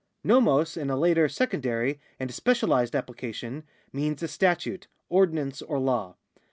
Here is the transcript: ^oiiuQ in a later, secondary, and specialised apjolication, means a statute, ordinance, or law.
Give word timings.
^oiiuQ 0.25 0.77
in 0.77 0.89
a 0.89 0.97
later, 0.97 1.29
secondary, 1.29 1.99
and 2.19 2.33
specialised 2.33 2.93
apjolication, 2.95 3.61
means 3.93 4.23
a 4.23 4.27
statute, 4.27 4.87
ordinance, 5.11 5.61
or 5.61 5.77
law. 5.77 6.15